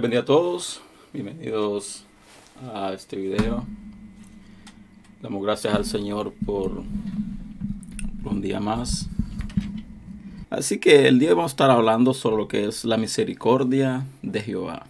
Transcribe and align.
Les 0.00 0.16
a 0.16 0.24
todos. 0.24 0.80
Bienvenidos 1.12 2.04
a 2.72 2.92
este 2.92 3.16
video. 3.16 3.64
Damos 5.20 5.42
gracias 5.42 5.74
al 5.74 5.84
Señor 5.84 6.32
por, 6.46 6.84
un 8.24 8.40
día 8.40 8.60
más. 8.60 9.08
Así 10.50 10.78
que 10.78 11.08
el 11.08 11.18
día 11.18 11.30
vamos 11.30 11.50
a 11.50 11.54
estar 11.54 11.70
hablando 11.72 12.14
sobre 12.14 12.36
lo 12.36 12.46
que 12.46 12.66
es 12.66 12.84
la 12.84 12.96
misericordia 12.96 14.04
de 14.22 14.40
Jehová. 14.40 14.86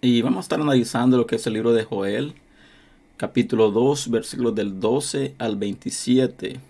Y 0.00 0.22
vamos 0.22 0.38
a 0.38 0.42
estar 0.42 0.60
analizando 0.60 1.16
lo 1.16 1.26
que 1.26 1.34
es 1.34 1.46
el 1.48 1.54
libro 1.54 1.72
de 1.72 1.82
Joel, 1.82 2.34
capítulo 3.16 3.72
2, 3.72 4.10
versículos 4.10 4.54
del 4.54 4.78
12 4.78 5.34
al 5.38 5.56
27. 5.56 6.60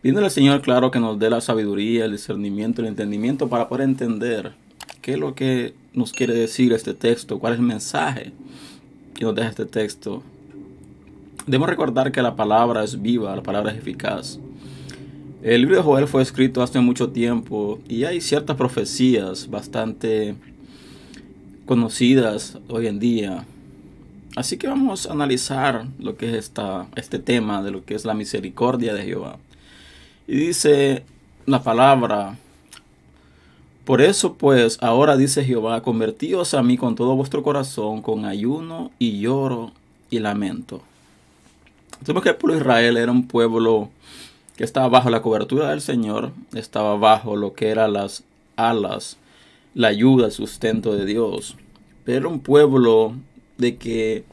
Pidiéndole 0.00 0.26
al 0.26 0.32
Señor, 0.32 0.62
claro, 0.62 0.92
que 0.92 1.00
nos 1.00 1.18
dé 1.18 1.28
la 1.28 1.40
sabiduría, 1.40 2.04
el 2.04 2.12
discernimiento, 2.12 2.82
el 2.82 2.88
entendimiento 2.88 3.48
para 3.48 3.68
poder 3.68 3.88
entender 3.88 4.54
qué 5.06 5.12
es 5.12 5.20
lo 5.20 5.36
que 5.36 5.72
nos 5.94 6.12
quiere 6.12 6.34
decir 6.34 6.72
este 6.72 6.92
texto, 6.92 7.38
cuál 7.38 7.52
es 7.52 7.60
el 7.60 7.64
mensaje 7.64 8.32
que 9.14 9.24
nos 9.24 9.36
deja 9.36 9.50
este 9.50 9.64
texto. 9.64 10.20
Debemos 11.46 11.68
recordar 11.68 12.10
que 12.10 12.20
la 12.20 12.34
palabra 12.34 12.82
es 12.82 13.00
viva, 13.00 13.36
la 13.36 13.42
palabra 13.44 13.70
es 13.70 13.78
eficaz. 13.78 14.40
El 15.44 15.60
libro 15.60 15.76
de 15.76 15.82
Joel 15.82 16.08
fue 16.08 16.22
escrito 16.22 16.60
hace 16.60 16.80
mucho 16.80 17.10
tiempo 17.10 17.78
y 17.88 18.02
hay 18.02 18.20
ciertas 18.20 18.56
profecías 18.56 19.48
bastante 19.48 20.34
conocidas 21.66 22.58
hoy 22.66 22.88
en 22.88 22.98
día. 22.98 23.44
Así 24.34 24.56
que 24.56 24.66
vamos 24.66 25.06
a 25.06 25.12
analizar 25.12 25.86
lo 26.00 26.16
que 26.16 26.30
es 26.30 26.34
esta, 26.34 26.88
este 26.96 27.20
tema 27.20 27.62
de 27.62 27.70
lo 27.70 27.84
que 27.84 27.94
es 27.94 28.04
la 28.04 28.14
misericordia 28.14 28.92
de 28.92 29.04
Jehová. 29.04 29.38
Y 30.26 30.34
dice 30.34 31.04
la 31.46 31.62
palabra, 31.62 32.36
por 33.86 34.02
eso 34.02 34.34
pues 34.34 34.78
ahora 34.82 35.16
dice 35.16 35.44
Jehová, 35.44 35.80
convertíos 35.80 36.54
a 36.54 36.62
mí 36.64 36.76
con 36.76 36.96
todo 36.96 37.14
vuestro 37.14 37.44
corazón, 37.44 38.02
con 38.02 38.24
ayuno 38.24 38.90
y 38.98 39.20
lloro 39.20 39.70
y 40.10 40.18
lamento. 40.18 40.82
Sabemos 42.00 42.24
que 42.24 42.30
el 42.30 42.36
pueblo 42.36 42.56
de 42.56 42.62
Israel 42.62 42.96
era 42.96 43.12
un 43.12 43.28
pueblo 43.28 43.90
que 44.56 44.64
estaba 44.64 44.88
bajo 44.88 45.08
la 45.08 45.22
cobertura 45.22 45.70
del 45.70 45.80
Señor, 45.80 46.32
estaba 46.52 46.96
bajo 46.96 47.36
lo 47.36 47.54
que 47.54 47.68
eran 47.68 47.92
las 47.92 48.24
alas, 48.56 49.18
la 49.72 49.88
ayuda, 49.88 50.26
el 50.26 50.32
sustento 50.32 50.92
de 50.96 51.04
Dios. 51.04 51.56
Pero 52.04 52.18
era 52.18 52.28
un 52.28 52.40
pueblo 52.40 53.14
de 53.56 53.76
que 53.76 54.24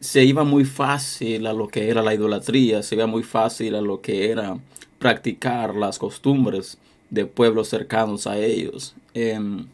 se 0.00 0.24
iba 0.24 0.44
muy 0.44 0.66
fácil 0.66 1.46
a 1.46 1.54
lo 1.54 1.68
que 1.68 1.88
era 1.88 2.02
la 2.02 2.12
idolatría, 2.12 2.82
se 2.82 2.96
iba 2.96 3.06
muy 3.06 3.22
fácil 3.22 3.76
a 3.76 3.80
lo 3.80 4.02
que 4.02 4.30
era 4.30 4.58
practicar 4.98 5.74
las 5.74 5.98
costumbres 5.98 6.76
de 7.12 7.26
pueblos 7.26 7.68
cercanos 7.68 8.26
a 8.26 8.38
ellos. 8.38 8.94
Em, 9.12 9.66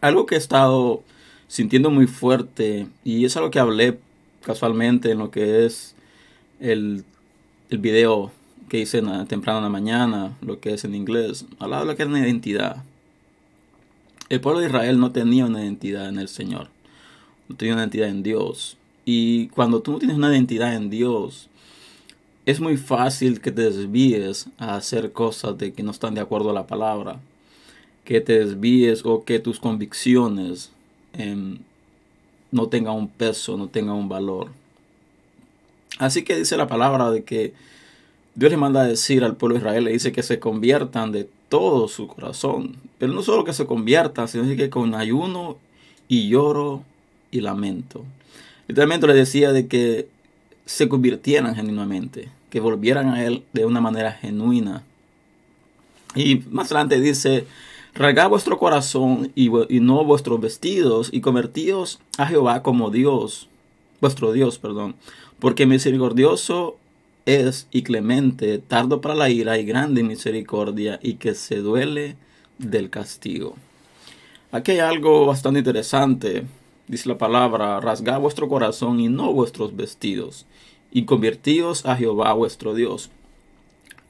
algo 0.00 0.24
que 0.24 0.34
he 0.34 0.38
estado 0.38 1.02
sintiendo 1.48 1.90
muy 1.90 2.06
fuerte 2.06 2.88
y 3.04 3.26
es 3.26 3.36
algo 3.36 3.50
que 3.50 3.60
hablé 3.60 3.98
casualmente 4.42 5.10
en 5.10 5.18
lo 5.18 5.30
que 5.30 5.66
es 5.66 5.94
el, 6.60 7.04
el 7.68 7.78
video 7.78 8.32
que 8.70 8.80
hice 8.80 9.02
temprano 9.28 9.58
en 9.58 9.64
la 9.64 9.68
mañana, 9.68 10.36
lo 10.40 10.60
que 10.60 10.72
es 10.72 10.84
en 10.84 10.94
inglés, 10.94 11.44
hablaba 11.58 11.82
de 11.82 11.88
lo 11.88 11.96
que 11.96 12.02
era 12.02 12.10
una 12.10 12.26
identidad. 12.26 12.82
El 14.30 14.40
pueblo 14.40 14.60
de 14.60 14.68
Israel 14.68 14.98
no 14.98 15.12
tenía 15.12 15.44
una 15.44 15.62
identidad 15.62 16.08
en 16.08 16.18
el 16.18 16.28
Señor, 16.28 16.68
no 17.48 17.56
tenía 17.56 17.74
una 17.74 17.82
identidad 17.82 18.08
en 18.08 18.22
Dios. 18.22 18.78
Y 19.04 19.48
cuando 19.48 19.82
tú 19.82 19.92
no 19.92 19.98
tienes 19.98 20.16
una 20.16 20.32
identidad 20.32 20.74
en 20.74 20.88
Dios, 20.88 21.50
es 22.46 22.60
muy 22.60 22.76
fácil 22.76 23.40
que 23.40 23.52
te 23.52 23.62
desvíes 23.62 24.48
a 24.58 24.76
hacer 24.76 25.12
cosas 25.12 25.56
de 25.58 25.72
que 25.72 25.82
no 25.82 25.92
están 25.92 26.14
de 26.14 26.20
acuerdo 26.20 26.50
a 26.50 26.54
la 26.54 26.66
palabra, 26.66 27.20
que 28.04 28.20
te 28.20 28.38
desvíes 28.38 29.04
o 29.04 29.24
que 29.24 29.38
tus 29.38 29.60
convicciones 29.60 30.70
em, 31.12 31.58
no 32.50 32.68
tengan 32.68 32.94
un 32.94 33.08
peso, 33.08 33.56
no 33.56 33.68
tengan 33.68 33.94
un 33.94 34.08
valor. 34.08 34.48
Así 35.98 36.24
que 36.24 36.36
dice 36.36 36.56
la 36.56 36.66
palabra 36.66 37.10
de 37.10 37.22
que 37.22 37.54
Dios 38.34 38.50
le 38.50 38.56
manda 38.56 38.82
a 38.82 38.86
decir 38.86 39.24
al 39.24 39.36
pueblo 39.36 39.54
de 39.54 39.60
Israel, 39.60 39.84
le 39.84 39.92
dice 39.92 40.10
que 40.10 40.22
se 40.22 40.40
conviertan 40.40 41.12
de 41.12 41.28
todo 41.48 41.86
su 41.86 42.08
corazón, 42.08 42.76
pero 42.98 43.12
no 43.12 43.22
solo 43.22 43.44
que 43.44 43.52
se 43.52 43.66
conviertan, 43.66 44.26
sino 44.26 44.44
que 44.56 44.70
con 44.70 44.94
ayuno 44.94 45.58
y 46.08 46.28
lloro 46.28 46.82
y 47.30 47.40
lamento. 47.40 48.04
Literalmente 48.68 49.06
le 49.06 49.14
decía 49.14 49.52
de 49.52 49.66
que 49.66 50.08
se 50.64 50.88
convirtieran 50.88 51.54
genuinamente, 51.54 52.28
que 52.52 52.60
volvieran 52.60 53.08
a 53.08 53.24
Él 53.24 53.44
de 53.54 53.64
una 53.64 53.80
manera 53.80 54.12
genuina. 54.12 54.84
Y 56.14 56.42
más 56.50 56.66
adelante 56.66 57.00
dice, 57.00 57.46
rasgad 57.94 58.28
vuestro 58.28 58.58
corazón 58.58 59.32
y, 59.34 59.50
y, 59.74 59.80
no 59.80 60.04
vuestros 60.04 60.38
vestidos 60.38 61.08
y 61.10 61.22
convertíos 61.22 61.98
a 62.18 62.26
Jehová 62.26 62.62
como 62.62 62.90
Dios, 62.90 63.48
vuestro 64.02 64.32
Dios, 64.32 64.58
perdón, 64.58 64.96
porque 65.38 65.64
misericordioso 65.64 66.76
es 67.24 67.68
y 67.70 67.84
clemente, 67.84 68.58
tardo 68.58 69.00
para 69.00 69.14
la 69.14 69.30
ira 69.30 69.56
y 69.58 69.64
grande 69.64 70.02
misericordia 70.02 71.00
y 71.02 71.14
que 71.14 71.34
se 71.34 71.56
duele 71.56 72.16
del 72.58 72.90
castigo. 72.90 73.56
Aquí 74.50 74.72
hay 74.72 74.80
algo 74.80 75.24
bastante 75.24 75.60
interesante 75.60 76.44
dice 76.92 77.08
la 77.08 77.16
palabra, 77.16 77.80
rasgad 77.80 78.20
vuestro 78.20 78.48
corazón 78.48 79.00
y 79.00 79.08
no 79.08 79.32
vuestros 79.32 79.74
vestidos, 79.74 80.44
y 80.92 81.04
convertíos 81.04 81.86
a 81.86 81.96
Jehová 81.96 82.32
vuestro 82.34 82.74
Dios. 82.74 83.10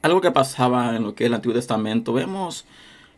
Algo 0.01 0.21
que 0.21 0.31
pasaba 0.31 0.95
en 0.95 1.03
lo 1.03 1.15
que 1.15 1.23
es 1.23 1.27
el 1.27 1.33
Antiguo 1.33 1.55
Testamento, 1.55 2.13
vemos 2.13 2.65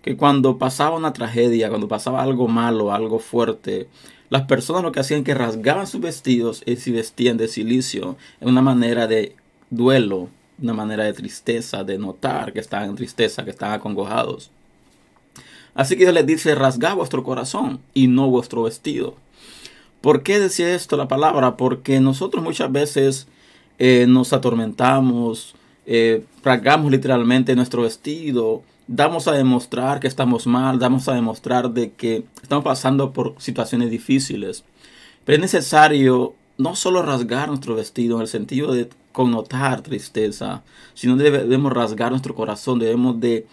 que 0.03 0.15
cuando 0.15 0.59
pasaba 0.59 0.95
una 0.95 1.13
tragedia, 1.13 1.69
cuando 1.69 1.87
pasaba 1.87 2.21
algo 2.21 2.47
malo, 2.47 2.93
algo 2.93 3.17
fuerte, 3.17 3.89
las 4.29 4.43
personas 4.43 4.83
lo 4.83 4.91
que 4.91 4.99
hacían 4.99 5.23
que 5.23 5.33
rasgaban 5.33 5.87
sus 5.87 6.01
vestidos 6.01 6.61
y 6.65 6.75
se 6.75 6.91
vestían 6.91 7.37
de 7.37 7.47
silicio 7.47 8.17
en 8.39 8.49
una 8.49 8.61
manera 8.61 9.07
de 9.07 9.35
duelo, 9.71 10.29
una 10.61 10.73
manera 10.73 11.03
de 11.05 11.13
tristeza, 11.13 11.83
de 11.83 11.97
notar 11.97 12.53
que 12.53 12.59
estaban 12.59 12.89
en 12.89 12.95
tristeza, 12.95 13.43
que 13.43 13.51
estaban 13.51 13.75
acongojados. 13.75 14.51
Así 15.73 15.95
que 15.95 16.03
Dios 16.03 16.13
les 16.13 16.25
dice, 16.25 16.55
rasgad 16.55 16.95
vuestro 16.95 17.23
corazón 17.23 17.79
y 17.93 18.07
no 18.07 18.29
vuestro 18.29 18.63
vestido. 18.63 19.15
¿Por 20.01 20.21
qué 20.23 20.39
decía 20.39 20.73
esto 20.73 20.97
la 20.97 21.07
palabra? 21.07 21.57
Porque 21.57 21.99
nosotros 21.99 22.43
muchas 22.43 22.71
veces 22.71 23.27
eh, 23.79 24.05
nos 24.07 24.33
atormentamos, 24.33 25.55
eh, 25.85 26.23
literalmente 26.89 27.55
nuestro 27.55 27.83
vestido, 27.83 28.63
damos 28.87 29.27
a 29.27 29.33
demostrar 29.33 29.99
que 29.99 30.07
estamos 30.07 30.47
mal, 30.47 30.79
damos 30.79 31.07
a 31.09 31.13
demostrar 31.13 31.71
de 31.71 31.91
que 31.91 32.25
estamos 32.41 32.63
pasando 32.63 33.11
por 33.11 33.35
situaciones 33.39 33.89
difíciles. 33.89 34.63
Pero 35.23 35.37
es 35.37 35.41
necesario 35.41 36.35
no 36.57 36.75
solo 36.75 37.01
rasgar 37.01 37.49
nuestro 37.49 37.75
vestido 37.75 38.15
en 38.17 38.21
el 38.21 38.27
sentido 38.27 38.73
de 38.73 38.89
connotar 39.11 39.81
tristeza, 39.81 40.63
sino 40.93 41.15
debemos 41.15 41.73
rasgar 41.73 42.11
nuestro 42.11 42.35
corazón, 42.35 42.79
debemos 42.79 43.19
de 43.19 43.45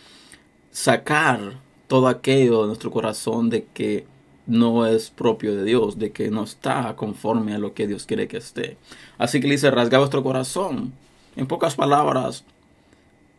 sacar 0.70 1.60
todo 1.88 2.08
aquello 2.08 2.62
de 2.62 2.68
nuestro 2.68 2.90
corazón 2.90 3.50
de 3.50 3.64
que 3.72 4.06
no 4.52 4.86
es 4.86 5.08
propio 5.10 5.56
de 5.56 5.64
Dios, 5.64 5.98
de 5.98 6.12
que 6.12 6.30
no 6.30 6.44
está 6.44 6.94
conforme 6.94 7.54
a 7.54 7.58
lo 7.58 7.72
que 7.72 7.86
Dios 7.86 8.04
quiere 8.04 8.28
que 8.28 8.36
esté. 8.36 8.76
Así 9.16 9.40
que 9.40 9.48
le 9.48 9.54
dice, 9.54 9.70
rasga 9.70 9.98
vuestro 9.98 10.22
corazón. 10.22 10.92
En 11.36 11.46
pocas 11.46 11.74
palabras, 11.74 12.44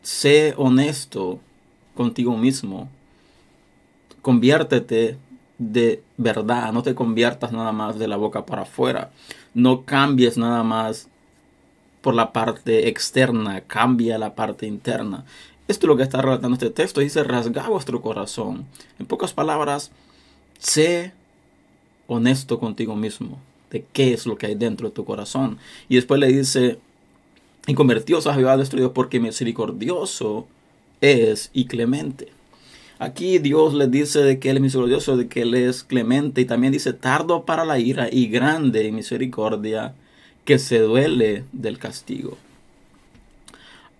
sé 0.01 0.55
honesto 0.57 1.39
contigo 1.93 2.35
mismo. 2.35 2.89
Conviértete 4.23 5.17
de 5.59 6.01
verdad, 6.17 6.73
no 6.73 6.81
te 6.81 6.95
conviertas 6.95 7.51
nada 7.51 7.71
más 7.71 7.99
de 7.99 8.07
la 8.07 8.17
boca 8.17 8.47
para 8.47 8.63
afuera. 8.63 9.11
No 9.53 9.83
cambies 9.85 10.35
nada 10.37 10.63
más 10.63 11.09
por 12.01 12.15
la 12.15 12.33
parte 12.33 12.89
externa, 12.89 13.61
cambia 13.61 14.17
la 14.17 14.33
parte 14.33 14.65
interna. 14.65 15.25
Esto 15.67 15.85
es 15.85 15.89
lo 15.89 15.95
que 15.95 16.03
está 16.03 16.23
relatando 16.23 16.55
este 16.55 16.71
texto. 16.71 17.01
Dice, 17.01 17.23
rasga 17.23 17.69
vuestro 17.69 18.01
corazón. 18.01 18.65
En 18.97 19.05
pocas 19.05 19.31
palabras, 19.31 19.91
sé 20.63 21.11
honesto 22.07 22.59
contigo 22.59 22.95
mismo 22.95 23.39
de 23.69 23.85
qué 23.91 24.13
es 24.13 24.25
lo 24.25 24.37
que 24.37 24.47
hay 24.47 24.55
dentro 24.55 24.87
de 24.89 24.95
tu 24.95 25.05
corazón. 25.05 25.57
Y 25.89 25.95
después 25.95 26.19
le 26.19 26.27
dice, 26.27 26.79
y 27.67 27.73
convertíos 27.73 28.27
a 28.27 28.33
Jehová 28.33 28.57
destruido 28.57 28.93
porque 28.93 29.19
misericordioso 29.19 30.47
es 31.01 31.49
y 31.53 31.65
clemente. 31.65 32.29
Aquí 32.99 33.39
Dios 33.39 33.73
le 33.73 33.87
dice 33.87 34.19
de 34.19 34.39
que 34.39 34.51
Él 34.51 34.57
es 34.57 34.63
misericordioso, 34.63 35.17
de 35.17 35.27
que 35.27 35.41
Él 35.41 35.55
es 35.55 35.83
clemente 35.83 36.41
y 36.41 36.45
también 36.45 36.71
dice 36.71 36.93
tardo 36.93 37.43
para 37.45 37.65
la 37.65 37.79
ira 37.79 38.07
y 38.09 38.27
grande 38.27 38.87
en 38.87 38.95
misericordia 38.95 39.93
que 40.45 40.59
se 40.59 40.79
duele 40.79 41.43
del 41.51 41.79
castigo. 41.79 42.37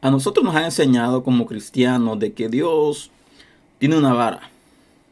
A 0.01 0.11
nosotros 0.11 0.45
nos 0.45 0.55
ha 0.55 0.65
enseñado 0.65 1.23
como 1.23 1.45
cristianos 1.45 2.19
de 2.19 2.33
que 2.33 2.47
Dios 2.49 3.09
tiene 3.79 3.97
una 3.97 4.13
vara 4.13 4.52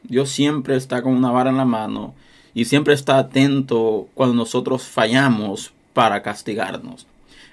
Dios 0.04 0.30
siempre 0.30 0.76
está 0.76 1.02
con 1.02 1.14
una 1.14 1.32
vara 1.32 1.50
en 1.50 1.58
la 1.58 1.66
mano 1.66 2.14
y 2.54 2.66
siempre 2.66 2.94
está 2.94 3.18
atento 3.18 4.08
cuando 4.14 4.36
nosotros 4.36 4.84
fallamos 4.84 5.74
para 5.94 6.22
castigarnos. 6.22 7.08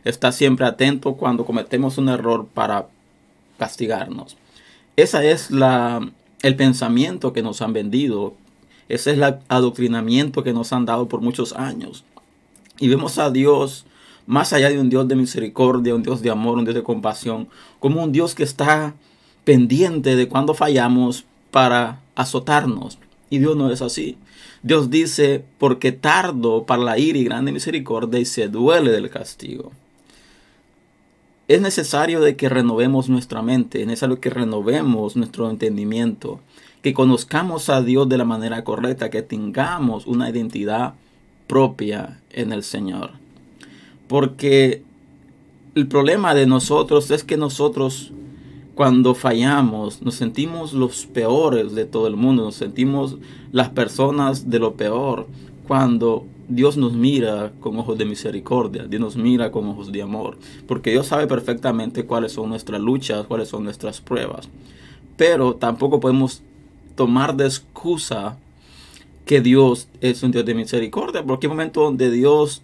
Está 0.04 0.32
siempre 0.32 0.66
atento 0.66 1.14
cuando 1.14 1.44
cometemos 1.44 1.98
un 1.98 2.08
error 2.08 2.46
para 2.52 2.86
castigarnos. 3.58 4.36
Esa 4.96 5.24
es 5.24 5.50
la, 5.50 6.08
el 6.42 6.56
pensamiento 6.56 7.32
que 7.32 7.42
nos 7.42 7.62
han 7.62 7.72
vendido. 7.72 8.34
Ese 8.88 9.12
es 9.12 9.18
el 9.18 9.36
adoctrinamiento 9.48 10.42
que 10.42 10.52
nos 10.52 10.72
han 10.72 10.86
dado 10.86 11.08
por 11.08 11.20
muchos 11.20 11.52
años. 11.52 12.04
Y 12.78 12.88
vemos 12.88 13.18
a 13.18 13.30
Dios 13.30 13.84
más 14.26 14.52
allá 14.52 14.68
de 14.68 14.78
un 14.78 14.90
Dios 14.90 15.08
de 15.08 15.16
misericordia, 15.16 15.94
un 15.94 16.02
Dios 16.02 16.22
de 16.22 16.30
amor, 16.30 16.58
un 16.58 16.64
Dios 16.64 16.74
de 16.74 16.82
compasión, 16.82 17.48
como 17.80 18.02
un 18.04 18.12
Dios 18.12 18.34
que 18.34 18.42
está 18.42 18.94
pendiente 19.44 20.16
de 20.16 20.28
cuando 20.28 20.52
fallamos 20.52 21.24
para 21.50 22.00
azotarnos. 22.14 22.98
Y 23.30 23.38
Dios 23.38 23.56
no 23.56 23.70
es 23.70 23.82
así. 23.82 24.16
Dios 24.62 24.90
dice, 24.90 25.44
porque 25.58 25.92
tardo 25.92 26.64
para 26.64 26.82
la 26.82 26.98
ira 26.98 27.18
y 27.18 27.24
grande 27.24 27.52
misericordia 27.52 28.18
y 28.18 28.24
se 28.24 28.48
duele 28.48 28.90
del 28.90 29.10
castigo. 29.10 29.72
Es 31.46 31.60
necesario 31.60 32.20
de 32.20 32.36
que 32.36 32.48
renovemos 32.48 33.08
nuestra 33.08 33.40
mente, 33.40 33.80
es 33.80 33.86
necesario 33.86 34.20
que 34.20 34.30
renovemos 34.30 35.16
nuestro 35.16 35.48
entendimiento, 35.48 36.40
que 36.82 36.92
conozcamos 36.92 37.70
a 37.70 37.82
Dios 37.82 38.08
de 38.08 38.18
la 38.18 38.24
manera 38.24 38.64
correcta, 38.64 39.10
que 39.10 39.22
tengamos 39.22 40.06
una 40.06 40.28
identidad 40.28 40.94
propia 41.46 42.20
en 42.30 42.52
el 42.52 42.62
Señor. 42.62 43.12
Porque 44.08 44.82
el 45.74 45.86
problema 45.86 46.34
de 46.34 46.46
nosotros 46.46 47.10
es 47.10 47.24
que 47.24 47.36
nosotros 47.36 48.12
cuando 48.78 49.16
fallamos 49.16 50.02
nos 50.02 50.14
sentimos 50.14 50.72
los 50.72 51.06
peores 51.06 51.74
de 51.74 51.84
todo 51.84 52.06
el 52.06 52.14
mundo, 52.14 52.44
nos 52.44 52.54
sentimos 52.54 53.16
las 53.50 53.70
personas 53.70 54.50
de 54.50 54.60
lo 54.60 54.74
peor 54.74 55.26
cuando 55.66 56.26
Dios 56.46 56.76
nos 56.76 56.92
mira 56.92 57.50
con 57.58 57.76
ojos 57.76 57.98
de 57.98 58.04
misericordia, 58.04 58.84
Dios 58.84 59.00
nos 59.00 59.16
mira 59.16 59.50
con 59.50 59.66
ojos 59.66 59.90
de 59.90 60.00
amor, 60.00 60.38
porque 60.68 60.92
Dios 60.92 61.08
sabe 61.08 61.26
perfectamente 61.26 62.06
cuáles 62.06 62.30
son 62.30 62.50
nuestras 62.50 62.80
luchas, 62.80 63.26
cuáles 63.26 63.48
son 63.48 63.64
nuestras 63.64 64.00
pruebas. 64.00 64.48
Pero 65.16 65.56
tampoco 65.56 65.98
podemos 65.98 66.42
tomar 66.94 67.34
de 67.34 67.46
excusa 67.46 68.38
que 69.26 69.40
Dios 69.40 69.88
es 70.00 70.22
un 70.22 70.30
Dios 70.30 70.44
de 70.44 70.54
misericordia, 70.54 71.24
porque 71.24 71.48
hay 71.48 71.50
momentos 71.50 71.82
donde 71.82 72.12
Dios 72.12 72.62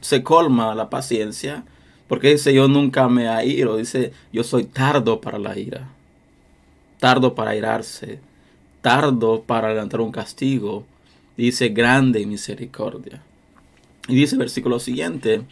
se 0.00 0.22
colma 0.22 0.74
la 0.74 0.88
paciencia, 0.88 1.66
porque 2.08 2.30
dice 2.30 2.54
yo 2.54 2.68
nunca 2.68 3.08
me 3.08 3.28
airo, 3.28 3.76
dice 3.76 4.12
yo 4.32 4.42
soy 4.42 4.64
tardo 4.64 5.20
para 5.20 5.38
la 5.38 5.58
ira, 5.58 5.88
tardo 6.98 7.34
para 7.34 7.54
irarse, 7.54 8.18
tardo 8.80 9.42
para 9.42 9.68
levantar 9.68 10.00
un 10.00 10.10
castigo, 10.10 10.84
dice 11.36 11.68
grande 11.68 12.26
misericordia. 12.26 13.22
Y 14.08 14.14
dice 14.14 14.36
versículo 14.36 14.80
siguiente, 14.80 15.42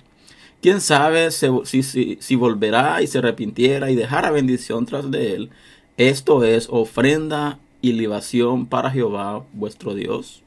quién 0.63 0.81
sabe 0.81 1.31
si, 1.31 1.83
si, 1.83 2.19
si 2.19 2.35
volverá 2.37 3.03
y 3.03 3.07
se 3.07 3.19
arrepintiera 3.19 3.91
y 3.91 3.95
dejara 3.95 4.31
bendición 4.31 4.87
tras 4.87 5.11
de 5.11 5.35
él, 5.35 5.51
esto 5.99 6.43
es 6.43 6.69
ofrenda 6.71 7.59
y 7.83 7.93
libación 7.93 8.67
para 8.67 8.91
Jehová 8.91 9.45
vuestro 9.53 9.95
Dios. 9.95 10.43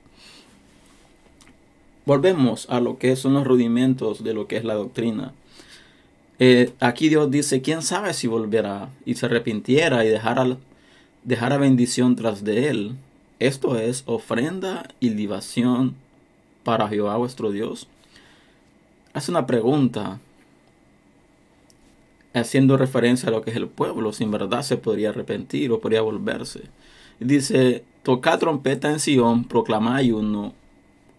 Volvemos 2.05 2.67
a 2.69 2.79
lo 2.79 2.97
que 2.97 3.15
son 3.15 3.35
los 3.35 3.45
rudimentos 3.45 4.23
de 4.23 4.33
lo 4.33 4.47
que 4.47 4.57
es 4.57 4.63
la 4.63 4.73
doctrina. 4.73 5.33
Eh, 6.39 6.73
aquí 6.79 7.09
Dios 7.09 7.29
dice, 7.29 7.61
¿quién 7.61 7.81
sabe 7.81 8.13
si 8.13 8.27
volverá 8.27 8.89
y 9.05 9.15
se 9.15 9.25
arrepintiera 9.25 10.05
y 10.05 10.09
dejara, 10.09 10.57
dejara 11.23 11.57
bendición 11.57 12.15
tras 12.15 12.43
de 12.45 12.69
él? 12.69 12.95
Esto 13.39 13.77
es 13.77 14.03
ofrenda 14.05 14.87
y 14.99 15.09
libación 15.09 15.95
para 16.63 16.87
Jehová 16.87 17.17
vuestro 17.17 17.51
Dios. 17.51 17.87
Hace 19.13 19.31
una 19.31 19.45
pregunta 19.47 20.19
haciendo 22.33 22.77
referencia 22.77 23.29
a 23.29 23.31
lo 23.31 23.41
que 23.41 23.51
es 23.51 23.57
el 23.57 23.67
pueblo, 23.67 24.13
si 24.13 24.23
en 24.23 24.31
verdad 24.31 24.61
se 24.61 24.77
podría 24.77 25.09
arrepentir 25.09 25.71
o 25.71 25.79
podría 25.79 26.01
volverse. 26.01 26.63
Dice, 27.19 27.83
tocad 28.03 28.39
trompeta 28.39 28.89
en 28.91 28.99
Sion, 28.99 29.43
proclamad 29.43 29.95
ayuno, 29.95 30.53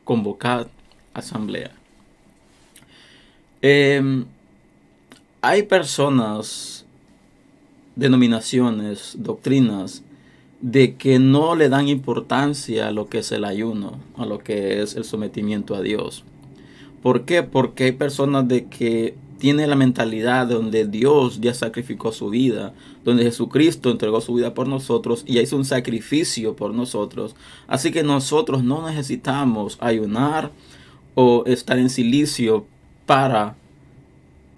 convocad 0.04 0.68
asamblea. 1.12 1.72
Em, 3.60 4.24
hay 5.42 5.62
personas, 5.64 6.84
denominaciones, 7.96 9.16
doctrinas, 9.18 10.02
de 10.60 10.96
que 10.96 11.18
no 11.18 11.54
le 11.54 11.68
dan 11.68 11.88
importancia 11.88 12.88
a 12.88 12.90
lo 12.90 13.08
que 13.08 13.18
es 13.18 13.32
el 13.32 13.44
ayuno, 13.44 13.98
a 14.16 14.26
lo 14.26 14.38
que 14.38 14.82
es 14.82 14.94
el 14.94 15.04
sometimiento 15.04 15.74
a 15.74 15.80
Dios. 15.80 16.24
¿Por 17.02 17.24
qué? 17.24 17.42
Porque 17.42 17.84
hay 17.84 17.92
personas 17.92 18.46
de 18.46 18.66
que 18.66 19.14
tienen 19.38 19.70
la 19.70 19.76
mentalidad 19.76 20.46
donde 20.46 20.86
Dios 20.86 21.40
ya 21.40 21.54
sacrificó 21.54 22.12
su 22.12 22.28
vida, 22.28 22.74
donde 23.04 23.22
Jesucristo 23.22 23.90
entregó 23.90 24.20
su 24.20 24.34
vida 24.34 24.52
por 24.52 24.68
nosotros 24.68 25.24
y 25.26 25.38
hizo 25.38 25.56
un 25.56 25.64
sacrificio 25.64 26.54
por 26.54 26.74
nosotros. 26.74 27.34
Así 27.66 27.90
que 27.90 28.02
nosotros 28.02 28.62
no 28.62 28.86
necesitamos 28.86 29.78
ayunar, 29.80 30.50
o 31.14 31.44
estar 31.46 31.78
en 31.78 31.90
silicio 31.90 32.66
para 33.06 33.56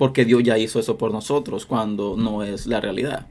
porque 0.03 0.25
Dios 0.25 0.43
ya 0.43 0.59
hizo 0.59 0.81
eso 0.81 0.99
por 0.99 1.13
nosotros 1.13 1.65
cuando 1.65 2.17
no 2.17 2.43
es 2.43 2.67
la 2.67 2.81
realidad. 2.81 3.29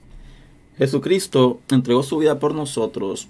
Jesucristo 0.77 1.59
entregó 1.69 2.01
su 2.01 2.19
vida 2.19 2.39
por 2.39 2.55
nosotros 2.55 3.27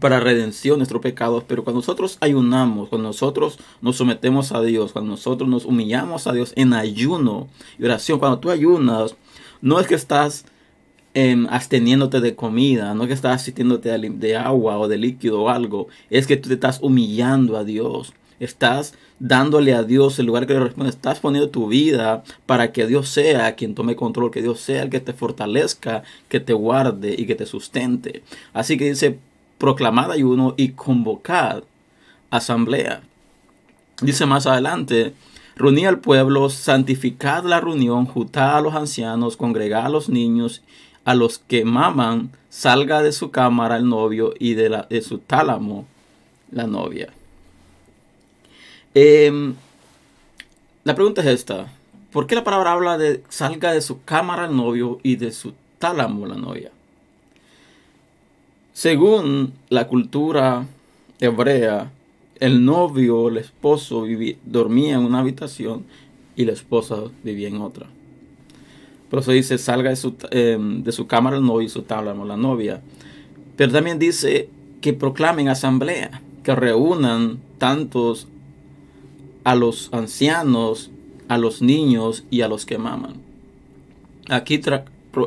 para 0.00 0.18
redención 0.18 0.74
de 0.74 0.78
nuestros 0.78 1.02
pecados, 1.02 1.44
pero 1.46 1.62
cuando 1.62 1.78
nosotros 1.78 2.18
ayunamos, 2.20 2.88
cuando 2.88 3.10
nosotros 3.10 3.60
nos 3.80 3.94
sometemos 3.94 4.50
a 4.50 4.60
Dios, 4.60 4.90
cuando 4.90 5.12
nosotros 5.12 5.48
nos 5.48 5.64
humillamos 5.64 6.26
a 6.26 6.32
Dios 6.32 6.52
en 6.56 6.72
ayuno 6.72 7.46
y 7.78 7.84
oración, 7.84 8.18
cuando 8.18 8.40
tú 8.40 8.50
ayunas, 8.50 9.14
no 9.60 9.78
es 9.78 9.86
que 9.86 9.94
estás 9.94 10.44
eh, 11.14 11.46
absteniéndote 11.48 12.20
de 12.20 12.34
comida, 12.34 12.92
no 12.94 13.04
es 13.04 13.06
que 13.06 13.14
estás 13.14 13.40
asistiéndote 13.40 13.96
de 13.96 14.36
agua 14.36 14.78
o 14.78 14.88
de 14.88 14.98
líquido 14.98 15.42
o 15.42 15.48
algo, 15.48 15.86
es 16.10 16.26
que 16.26 16.36
tú 16.36 16.48
te 16.48 16.54
estás 16.54 16.80
humillando 16.82 17.56
a 17.56 17.62
Dios 17.62 18.12
estás 18.44 18.94
dándole 19.18 19.72
a 19.72 19.84
Dios 19.84 20.18
el 20.18 20.26
lugar 20.26 20.46
que 20.46 20.54
le 20.54 20.60
responde, 20.60 20.90
estás 20.90 21.20
poniendo 21.20 21.50
tu 21.50 21.68
vida 21.68 22.24
para 22.44 22.72
que 22.72 22.86
Dios 22.86 23.08
sea 23.08 23.54
quien 23.54 23.74
tome 23.74 23.94
control, 23.94 24.30
que 24.30 24.42
Dios 24.42 24.60
sea 24.60 24.82
el 24.82 24.90
que 24.90 25.00
te 25.00 25.12
fortalezca, 25.12 26.02
que 26.28 26.40
te 26.40 26.52
guarde 26.52 27.14
y 27.16 27.26
que 27.26 27.34
te 27.34 27.46
sustente. 27.46 28.22
Así 28.52 28.76
que 28.76 28.88
dice, 28.88 29.18
proclamad 29.58 30.10
ayuno 30.10 30.54
y 30.56 30.70
convocad 30.70 31.62
asamblea. 32.30 33.02
Dice 34.00 34.26
más 34.26 34.46
adelante, 34.46 35.14
reunid 35.54 35.86
al 35.86 36.00
pueblo, 36.00 36.50
santificad 36.50 37.44
la 37.44 37.60
reunión, 37.60 38.06
juntad 38.06 38.56
a 38.56 38.60
los 38.60 38.74
ancianos, 38.74 39.36
congregad 39.36 39.86
a 39.86 39.90
los 39.90 40.08
niños, 40.08 40.62
a 41.04 41.14
los 41.14 41.38
que 41.38 41.64
maman, 41.64 42.30
salga 42.48 43.02
de 43.02 43.12
su 43.12 43.30
cámara 43.30 43.76
el 43.76 43.88
novio 43.88 44.34
y 44.38 44.54
de, 44.54 44.68
la, 44.68 44.86
de 44.90 45.02
su 45.02 45.18
tálamo 45.18 45.86
la 46.50 46.66
novia. 46.66 47.12
Em, 48.94 49.54
la 50.84 50.94
pregunta 50.94 51.22
es 51.22 51.28
esta. 51.28 51.72
¿Por 52.12 52.26
qué 52.26 52.34
la 52.34 52.44
palabra 52.44 52.72
habla 52.72 52.98
de 52.98 53.22
salga 53.30 53.72
de 53.72 53.80
su 53.80 54.02
cámara 54.04 54.44
el 54.46 54.56
novio 54.56 55.00
y 55.02 55.16
de 55.16 55.32
su 55.32 55.54
tálamo 55.78 56.26
la 56.26 56.36
novia? 56.36 56.70
Según 58.74 59.54
la 59.70 59.88
cultura 59.88 60.66
hebrea, 61.20 61.90
el 62.38 62.64
novio, 62.64 63.28
el 63.28 63.38
esposo 63.38 64.04
dormía 64.44 64.94
en 64.94 65.00
una 65.00 65.20
habitación 65.20 65.84
y 66.36 66.44
la 66.44 66.52
esposa 66.52 66.96
vivía 67.22 67.48
en 67.48 67.62
otra. 67.62 67.86
Por 69.08 69.20
eso 69.20 69.32
dice 69.32 69.56
salga 69.56 69.90
de 69.90 69.96
su, 69.96 70.16
em, 70.30 70.82
de 70.82 70.92
su 70.92 71.06
cámara 71.06 71.36
el 71.36 71.44
novio 71.44 71.66
y 71.66 71.70
su 71.70 71.82
tálamo 71.82 72.24
la 72.26 72.36
novia. 72.36 72.82
Pero 73.56 73.72
también 73.72 73.98
dice 73.98 74.48
que 74.80 74.92
proclamen 74.92 75.48
asamblea, 75.48 76.22
que 76.42 76.54
reúnan 76.54 77.38
tantos 77.58 78.26
a 79.44 79.54
los 79.54 79.88
ancianos, 79.92 80.90
a 81.28 81.38
los 81.38 81.62
niños 81.62 82.24
y 82.30 82.42
a 82.42 82.48
los 82.48 82.66
que 82.66 82.78
maman. 82.78 83.14
Aquí 84.28 84.60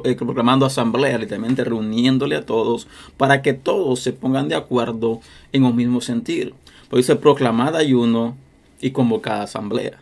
eh, 0.03 0.15
proclamando 0.15 0.65
asamblea, 0.65 1.17
literalmente 1.17 1.63
reuniéndole 1.63 2.35
a 2.35 2.45
todos 2.45 2.87
para 3.17 3.41
que 3.41 3.53
todos 3.53 3.99
se 3.99 4.13
pongan 4.13 4.47
de 4.47 4.55
acuerdo 4.55 5.19
en 5.51 5.65
un 5.65 5.75
mismo 5.75 6.01
sentir. 6.01 6.53
Pues 6.89 7.05
dice 7.05 7.15
proclamada 7.15 7.79
ayuno 7.79 8.35
y 8.81 8.91
convocada 8.91 9.43
asamblea. 9.43 9.99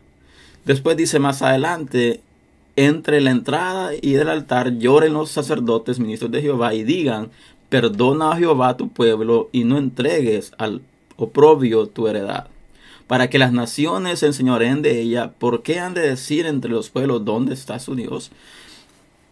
Después 0.65 0.96
dice 0.96 1.20
más 1.20 1.41
adelante, 1.41 2.22
entre 2.75 3.22
la 3.22 3.32
entrada 3.32 3.91
y 4.01 4.15
el 4.15 4.29
altar 4.29 4.77
lloren 4.77 5.13
los 5.13 5.29
sacerdotes, 5.29 6.00
ministros 6.00 6.32
de 6.32 6.41
Jehová, 6.41 6.74
y 6.74 6.84
digan, 6.84 7.29
perdona 7.70 8.32
a 8.32 8.38
Jehová 8.38 8.77
tu 8.77 8.89
pueblo 8.89 9.50
y 9.51 9.63
no 9.63 9.77
entregues 9.77 10.53
al 10.58 10.82
oprobio 11.17 11.88
tu 11.88 12.08
heredad 12.08 12.48
para 13.07 13.29
que 13.29 13.39
las 13.39 13.51
naciones 13.51 14.19
se 14.19 14.27
enseñoreen 14.27 14.81
de 14.81 15.01
ella. 15.01 15.31
¿Por 15.31 15.63
qué 15.63 15.79
han 15.79 15.93
de 15.93 16.01
decir 16.01 16.45
entre 16.45 16.72
los 16.72 16.89
pueblos 16.89 17.25
dónde 17.25 17.53
está 17.53 17.79
su 17.79 17.95
Dios? 17.95 18.31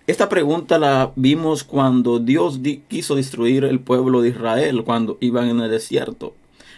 Esta 0.08 0.30
pregunta 0.30 0.78
la 0.78 1.14
vimos 1.16 1.64
cuando 1.64 2.20
Dios 2.20 2.60
quiso 2.88 3.16
destruir 3.16 3.64
el 3.64 3.80
pueblo 3.80 4.22
de 4.22 4.30
Israel 4.30 4.84
cuando 4.84 5.18
iban 5.22 5.48
en 5.48 5.62
el 5.62 5.72
desierto. 5.72 6.34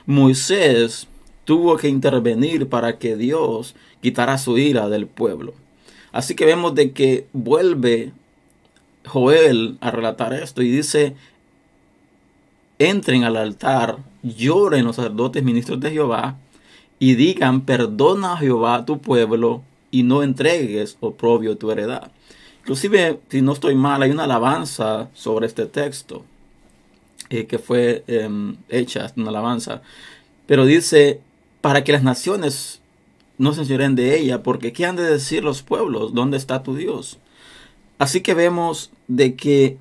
Moisés 0.06 1.08
tuvo 1.46 1.78
que 1.78 1.88
intervenir 1.88 2.68
para 2.68 3.00
que 3.00 3.16
Dios 3.16 3.76
quitara 4.02 4.38
su 4.38 4.58
ira 4.58 4.90
del 4.90 5.08
pueblo. 5.08 5.54
Así 6.12 6.36
que 6.36 6.46
vemos 6.46 6.76
de 6.76 6.92
que 6.92 7.26
vuelve 7.34 8.12
Joel 9.06 9.78
a 9.82 9.90
relatar 9.90 10.34
esto 10.34 10.62
y 10.62 10.70
dice, 10.70 11.16
entren 12.78 13.24
al 13.24 13.38
altar, 13.38 13.98
lloren 14.22 14.86
los 14.86 14.98
sacerdotes 14.98 15.44
ministros 15.44 15.80
de 15.80 15.92
Jehová 15.92 16.38
y 17.04 17.16
digan, 17.16 17.66
perdona 17.66 18.32
a 18.32 18.38
Jehová 18.38 18.86
tu 18.86 19.02
pueblo 19.02 19.62
y 19.92 20.04
no 20.04 20.24
entregues 20.24 20.96
oprobio 21.02 21.58
tu 21.58 21.70
heredad. 21.70 22.14
Inclusive, 22.62 23.20
si 23.28 23.42
no 23.42 23.52
estoy 23.52 23.76
mal, 23.76 24.02
hay 24.02 24.12
una 24.12 24.24
alabanza 24.24 25.10
sobre 25.14 25.48
este 25.48 25.66
texto 25.66 26.24
eh, 27.30 27.46
que 27.46 27.60
fue 27.60 28.06
em, 28.08 28.56
hecha, 28.70 29.12
una 29.18 29.32
alabanza. 29.32 29.82
Pero 30.46 30.66
dice, 30.66 31.20
para 31.60 31.84
que 31.84 31.92
las 31.92 32.04
naciones 32.04 32.80
no 33.38 33.52
se 33.52 33.64
enseñoren 33.64 33.96
de 33.96 34.18
ella, 34.18 34.42
porque 34.42 34.72
¿qué 34.72 34.86
han 34.86 34.96
de 34.96 35.04
decir 35.04 35.44
los 35.44 35.62
pueblos? 35.62 36.14
¿Dónde 36.14 36.38
está 36.38 36.64
tu 36.64 36.74
Dios? 36.74 37.20
Así 38.00 38.22
que 38.22 38.34
vemos 38.34 38.92
de 39.10 39.36
que 39.36 39.76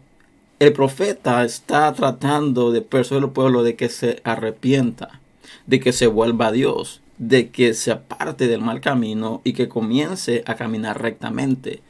el 0.58 0.72
profeta 0.72 1.44
está 1.44 1.92
tratando 1.92 2.72
de 2.72 2.82
persuadir 2.82 3.26
al 3.26 3.30
pueblo 3.32 3.62
de 3.62 3.76
que 3.76 3.88
se 3.90 4.20
arrepienta, 4.24 5.20
de 5.68 5.78
que 5.78 5.92
se 5.92 6.08
vuelva 6.08 6.48
a 6.48 6.52
Dios, 6.52 7.01
de 7.22 7.50
que 7.50 7.72
se 7.72 7.92
aparte 7.92 8.48
del 8.48 8.62
mal 8.62 8.80
camino 8.80 9.42
y 9.44 9.52
que 9.52 9.68
comience 9.68 10.42
a 10.44 10.56
caminar 10.56 11.00
rectamente 11.00 11.80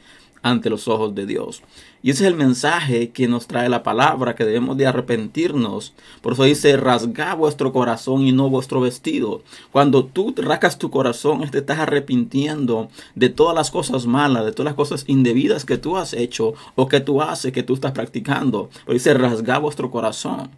ante 0.43 0.69
los 0.69 0.89
ojos 0.89 1.15
de 1.15 1.25
Dios. 1.25 1.63
Y 2.03 2.11
ese 2.11 2.25
es 2.25 2.29
el 2.29 2.37
mensaje 2.37 3.11
que 3.11 3.29
nos 3.29 3.47
trae 3.47 3.71
la 3.71 3.83
palabra, 3.83 4.35
que 4.35 4.45
debemos 4.45 4.77
de 4.77 4.87
arrepentirnos. 4.87 5.95
Por 6.21 6.35
eso 6.35 6.45
dice, 6.45 6.77
rasga 6.77 7.35
vuestro 7.35 7.73
corazón 7.73 8.27
y 8.27 8.33
no 8.33 8.51
vuestro 8.51 8.83
vestido. 8.83 9.43
Cuando 9.71 10.05
tú 10.05 10.35
rascas 10.37 10.77
tu 10.77 10.91
corazón, 10.91 11.49
te 11.49 11.59
estás 11.59 11.79
arrepintiendo 11.79 12.91
de 13.15 13.31
todas 13.31 13.55
las 13.55 13.71
cosas 13.71 14.05
malas, 14.05 14.45
de 14.45 14.53
todas 14.53 14.67
las 14.67 14.75
cosas 14.75 15.05
indebidas 15.07 15.65
que 15.65 15.79
tú 15.79 15.97
has 15.97 16.13
hecho 16.13 16.53
o 16.75 16.89
que 16.89 17.01
tú 17.01 17.23
haces, 17.23 17.53
que 17.53 17.63
tú 17.63 17.73
estás 17.73 17.93
practicando. 17.93 18.69
Pero 18.85 18.93
dice, 18.93 19.15
rasga 19.15 19.59
vuestro 19.59 19.91
corazón. 19.91 20.51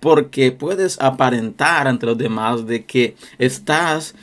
Porque 0.00 0.52
puedes 0.52 1.00
aparentar 1.00 1.88
ante 1.88 2.06
los 2.06 2.18
demás 2.18 2.66
de 2.66 2.84
que 2.84 3.16
estás 3.38 4.14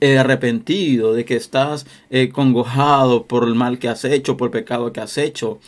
eh, 0.00 0.18
arrepentido, 0.18 1.12
de 1.12 1.24
que 1.24 1.36
estás 1.36 1.86
eh, 2.10 2.30
congojado 2.30 3.26
por 3.26 3.44
el 3.44 3.54
mal 3.54 3.78
que 3.78 3.88
has 3.88 4.04
hecho, 4.04 4.36
por 4.36 4.48
el 4.48 4.52
pecado 4.52 4.92
que 4.92 5.00
has 5.00 5.18
hecho, 5.18 5.58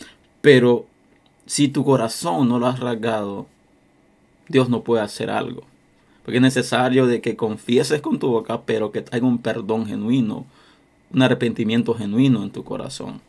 pero 0.41 0.85
si 1.45 1.67
tu 1.67 1.83
corazón 1.83 2.49
no 2.49 2.59
lo 2.59 2.67
has 2.67 2.79
rasgado, 2.79 3.45
Dios 4.47 4.69
no 4.69 4.83
puede 4.83 5.03
hacer 5.03 5.29
algo. 5.29 5.63
Porque 6.23 6.37
es 6.37 6.41
necesario 6.41 7.07
de 7.07 7.21
que 7.21 7.35
confieses 7.35 8.01
con 8.01 8.19
tu 8.19 8.27
boca, 8.27 8.61
pero 8.65 8.91
que 8.91 9.03
haya 9.11 9.25
un 9.25 9.39
perdón 9.39 9.85
genuino, 9.85 10.45
un 11.11 11.21
arrepentimiento 11.21 11.93
genuino 11.93 12.43
en 12.43 12.51
tu 12.51 12.63
corazón. 12.63 13.21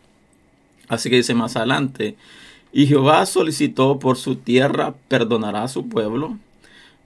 Así 0.88 1.11
que 1.11 1.17
dice 1.17 1.35
más 1.35 1.57
adelante, 1.57 2.17
y 2.73 2.87
Jehová 2.87 3.26
solicitó 3.26 3.99
por 3.99 4.17
su 4.17 4.37
tierra, 4.37 4.95
perdonará 5.09 5.64
a 5.64 5.69
su 5.69 5.88
pueblo. 5.88 6.38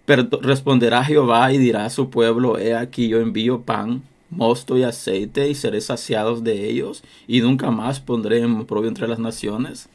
responderá 0.07 1.03
Jehová 1.05 1.53
y 1.53 1.59
dirá 1.59 1.85
a 1.85 1.91
su 1.91 2.09
pueblo, 2.09 2.59
he 2.59 2.75
aquí 2.77 3.09
yo 3.09 3.21
envío 3.21 3.63
pan, 3.63 4.03
mosto 4.31 4.79
y 4.79 4.85
aceite 4.85 5.49
y 5.49 5.55
seré 5.57 5.81
saciados 5.81 6.45
de 6.45 6.69
ellos 6.69 7.03
y 7.27 7.41
nunca 7.41 7.71
más 7.73 7.99
pondré 7.99 8.41
en 8.41 8.65
propio 8.65 8.89
entre 8.89 9.09
las 9.09 9.19
naciones. 9.19 9.89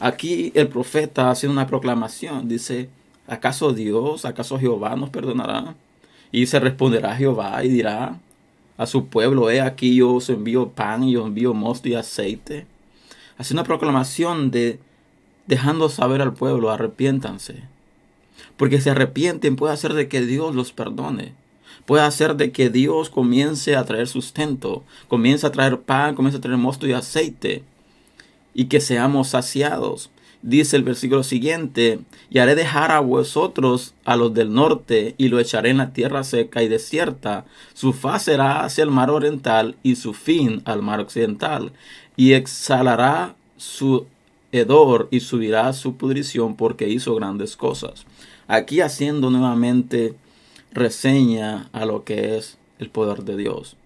Aquí 0.00 0.50
el 0.54 0.68
profeta 0.68 1.30
hace 1.30 1.46
una 1.48 1.66
proclamación, 1.66 2.48
dice, 2.48 2.88
¿acaso 3.26 3.72
Dios, 3.72 4.24
acaso 4.24 4.58
Jehová 4.58 4.96
nos 4.96 5.10
perdonará? 5.10 5.74
Y 6.32 6.46
se 6.46 6.60
responderá 6.60 7.14
Jehová 7.16 7.62
y 7.64 7.68
dirá 7.68 8.18
a 8.78 8.86
su 8.86 9.08
pueblo, 9.08 9.50
he 9.50 9.60
aquí 9.60 9.96
yo 9.96 10.14
os 10.14 10.30
envío 10.30 10.70
pan 10.70 11.04
y 11.04 11.16
os 11.16 11.26
envío 11.26 11.52
mosto 11.52 11.88
y 11.88 11.94
aceite. 11.94 12.66
Hace 13.36 13.52
una 13.52 13.64
proclamación 13.64 14.50
de 14.50 14.78
dejando 15.48 15.88
saber 15.88 16.22
al 16.22 16.34
pueblo, 16.34 16.70
arrepiéntanse. 16.70 17.64
Porque 18.56 18.80
si 18.80 18.90
arrepienten 18.90 19.56
puede 19.56 19.72
hacer 19.72 19.94
de 19.94 20.06
que 20.06 20.20
Dios 20.20 20.54
los 20.54 20.72
perdone. 20.72 21.32
Puede 21.86 22.04
hacer 22.04 22.36
de 22.36 22.52
que 22.52 22.70
Dios 22.70 23.08
comience 23.08 23.74
a 23.74 23.84
traer 23.84 24.06
sustento, 24.06 24.84
comience 25.08 25.46
a 25.46 25.50
traer 25.50 25.80
pan, 25.80 26.14
comience 26.14 26.38
a 26.38 26.40
traer 26.40 26.58
mosto 26.58 26.86
y 26.86 26.92
aceite 26.92 27.64
y 28.54 28.66
que 28.66 28.80
seamos 28.80 29.28
saciados. 29.28 30.10
Dice 30.42 30.76
el 30.76 30.84
versículo 30.84 31.22
siguiente, 31.22 32.00
y 32.30 32.38
haré 32.38 32.54
dejar 32.54 32.92
a 32.92 33.00
vosotros 33.00 33.94
a 34.04 34.16
los 34.16 34.34
del 34.34 34.52
norte, 34.52 35.14
y 35.16 35.28
lo 35.28 35.40
echaré 35.40 35.70
en 35.70 35.78
la 35.78 35.92
tierra 35.92 36.22
seca 36.24 36.62
y 36.62 36.68
desierta. 36.68 37.44
Su 37.72 37.92
faz 37.92 38.24
será 38.24 38.64
hacia 38.64 38.84
el 38.84 38.90
mar 38.90 39.10
oriental 39.10 39.76
y 39.82 39.96
su 39.96 40.12
fin 40.12 40.62
al 40.64 40.82
mar 40.82 41.00
occidental. 41.00 41.72
Y 42.16 42.34
exhalará 42.34 43.34
su 43.56 44.06
y 44.50 45.20
subirá 45.20 45.72
su 45.72 45.96
pudrición 45.96 46.56
porque 46.56 46.88
hizo 46.88 47.14
grandes 47.14 47.56
cosas. 47.56 48.06
Aquí 48.46 48.80
haciendo 48.80 49.30
nuevamente 49.30 50.14
reseña 50.72 51.68
a 51.72 51.84
lo 51.84 52.04
que 52.04 52.36
es 52.36 52.58
el 52.78 52.88
poder 52.88 53.24
de 53.24 53.36
Dios. 53.36 53.76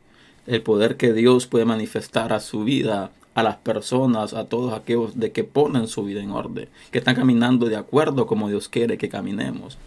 El 0.47 0.63
poder 0.63 0.97
que 0.97 1.13
Dios 1.13 1.47
puede 1.47 1.65
manifestar 1.65 2.33
a 2.33 2.41
su 2.41 2.65
vida 2.65 3.11
a 3.35 3.43
las 3.43 3.57
personas, 3.57 4.35
a 4.35 4.45
todos 4.45 4.75
aquellos 4.75 5.19
de 5.19 5.33
que 5.33 5.45
ponen 5.45 5.89
su 5.89 6.05
vida 6.05 6.23
en 6.23 6.31
orden, 6.31 6.69
que 6.91 6.99
están 6.99 7.15
caminando 7.15 7.67
de 7.67 7.77
acuerdo 7.77 8.27
como 8.27 8.49
Dios 8.49 8.69
quiere 8.69 8.99
que 8.99 9.09
caminemos. 9.09 9.79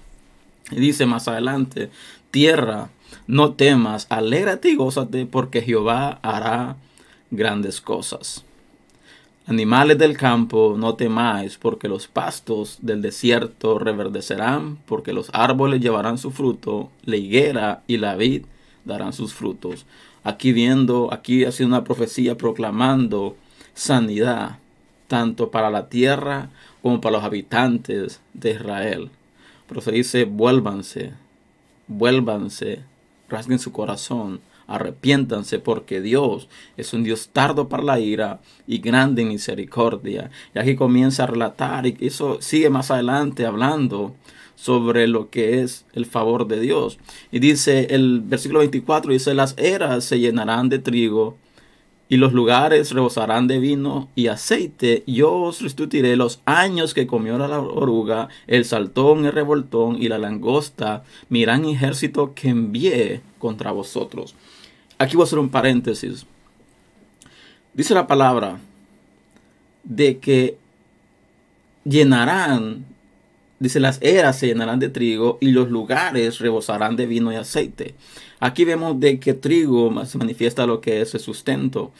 Y 0.71 0.77
dice 0.77 1.05
más 1.05 1.27
adelante, 1.27 1.91
tierra, 2.31 2.89
no 3.27 3.53
temas, 3.53 4.07
alégrate 4.09 4.69
y 4.69 4.75
gózate, 4.75 5.27
porque 5.27 5.61
Jehová 5.61 6.19
hará 6.23 6.77
grandes 7.29 7.81
cosas. 7.81 8.43
Animales 9.47 9.97
del 9.97 10.17
campo, 10.17 10.75
no 10.77 10.95
temáis, 10.95 11.57
porque 11.57 11.87
los 11.87 12.07
pastos 12.07 12.79
del 12.81 13.01
desierto 13.01 13.77
reverdecerán, 13.77 14.77
porque 14.85 15.13
los 15.13 15.29
árboles 15.33 15.81
llevarán 15.81 16.17
su 16.17 16.31
fruto, 16.31 16.89
la 17.03 17.17
higuera 17.17 17.83
y 17.85 17.97
la 17.97 18.15
vid 18.15 18.45
darán 18.85 19.13
sus 19.13 19.33
frutos 19.33 19.85
aquí 20.25 20.51
viendo, 20.51 21.13
aquí 21.13 21.45
haciendo 21.45 21.77
una 21.77 21.85
profecía 21.85 22.35
proclamando 22.35 23.37
sanidad, 23.73 24.57
tanto 25.07 25.51
para 25.51 25.69
la 25.69 25.87
tierra 25.87 26.49
como 26.81 26.99
para 26.99 27.17
los 27.17 27.23
habitantes 27.23 28.19
de 28.33 28.51
Israel. 28.51 29.11
Pero 29.67 29.81
se 29.81 29.91
dice, 29.91 30.25
vuélvanse, 30.25 31.13
vuélvanse, 31.87 32.81
rasguen 33.29 33.59
su 33.59 33.71
corazón, 33.71 34.41
arrepiéntanse 34.67 35.59
porque 35.59 36.01
Dios 36.01 36.47
es 36.77 36.93
un 36.93 37.03
Dios 37.03 37.29
tardo 37.31 37.69
para 37.69 37.83
la 37.83 37.99
ira 37.99 38.41
y 38.67 38.79
grande 38.79 39.21
en 39.21 39.29
misericordia. 39.29 40.31
Y 40.53 40.59
aquí 40.59 40.75
comienza 40.75 41.23
a 41.23 41.27
relatar 41.27 41.85
y 41.87 41.97
eso 41.99 42.37
sigue 42.41 42.69
más 42.69 42.91
adelante 42.91 43.45
hablando 43.45 44.15
sobre 44.55 45.07
lo 45.07 45.29
que 45.29 45.61
es 45.61 45.85
el 45.93 46.05
favor 46.05 46.47
de 46.47 46.59
Dios. 46.59 46.97
Y 47.31 47.39
dice 47.39 47.87
el 47.91 48.21
versículo 48.21 48.59
24, 48.59 49.11
dice, 49.11 49.33
las 49.33 49.55
eras 49.57 50.05
se 50.05 50.19
llenarán 50.19 50.69
de 50.69 50.79
trigo 50.79 51.37
y 52.07 52.17
los 52.17 52.33
lugares 52.33 52.91
rebosarán 52.91 53.47
de 53.47 53.59
vino 53.59 54.09
y 54.15 54.27
aceite. 54.27 55.03
Yo 55.07 55.33
os 55.33 55.61
restituiré 55.61 56.15
los 56.15 56.41
años 56.45 56.93
que 56.93 57.07
comió 57.07 57.37
la 57.37 57.59
oruga, 57.59 58.29
el 58.47 58.65
saltón, 58.65 59.25
el 59.25 59.31
revoltón 59.31 60.01
y 60.01 60.07
la 60.07 60.17
langosta, 60.17 61.03
mi 61.29 61.41
gran 61.41 61.65
ejército 61.65 62.33
que 62.35 62.49
envié 62.49 63.21
contra 63.39 63.71
vosotros. 63.71 64.35
Aquí 64.97 65.15
voy 65.15 65.23
a 65.23 65.25
hacer 65.25 65.39
un 65.39 65.49
paréntesis. 65.49 66.25
Dice 67.73 67.93
la 67.93 68.07
palabra 68.07 68.59
de 69.83 70.17
que 70.19 70.57
llenarán 71.83 72.85
Dice, 73.57 73.79
las 73.79 74.01
eras 74.01 74.37
se 74.37 74.47
llenarán 74.47 74.79
de 74.79 74.89
trigo 74.89 75.37
y 75.39 75.51
los 75.51 75.69
lugares 75.69 76.39
rebosarán 76.39 76.97
de 76.97 77.05
vino 77.05 77.31
y 77.31 77.35
aceite. 77.35 77.95
Aquí 78.41 78.65
vemos 78.65 78.99
de 78.99 79.19
que 79.19 79.33
trigo 79.33 80.05
se 80.05 80.17
manifiesta 80.17 80.65
lo 80.65 80.81
que 80.81 81.01
es 81.01 81.13
el 81.13 81.21
sustento. 81.21 81.91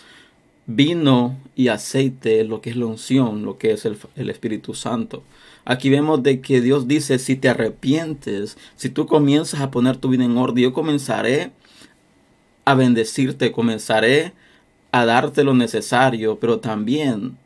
Vino 0.68 1.38
y 1.56 1.70
aceite, 1.70 2.44
lo 2.44 2.60
que 2.60 2.72
es 2.72 2.76
la 2.76 2.88
unción, 2.88 3.44
lo 3.46 3.58
que 3.58 3.72
es 3.72 3.86
el, 3.86 3.98
el 4.18 4.30
Espíritu 4.30 4.74
Santo. 4.74 5.24
Aquí 5.64 5.90
vemos 5.90 6.24
de 6.24 6.42
que 6.42 6.60
Dios 6.60 6.88
dice, 6.90 7.20
si 7.20 7.38
te 7.38 7.48
arrepientes, 7.48 8.58
si 8.76 8.90
tú 8.90 9.08
comienzas 9.08 9.62
a 9.62 9.72
poner 9.72 9.96
tu 9.96 10.10
vida 10.10 10.26
en 10.26 10.38
orden, 10.38 10.62
yo 10.62 10.74
comenzaré 10.74 11.52
a 12.66 12.74
bendecirte, 12.74 13.52
comenzaré 13.52 14.34
a 14.92 15.06
darte 15.06 15.44
lo 15.44 15.54
necesario, 15.54 16.40
pero 16.40 16.60
también 16.60 17.38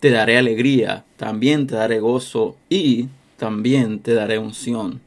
te 0.00 0.10
daré 0.10 0.38
alegría, 0.38 1.04
también 1.16 1.66
te 1.66 1.76
daré 1.76 2.00
gozo 2.00 2.56
y 2.68 3.08
también 3.36 4.00
te 4.00 4.14
daré 4.14 4.38
unción. 4.38 5.00